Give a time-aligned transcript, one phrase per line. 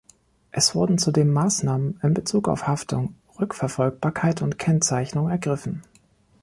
[0.49, 5.83] Es wurden zudem Maßnahmen in Bezug auf Haftung, Rückverfolgbarkeit und Kennzeichnung ergriffen.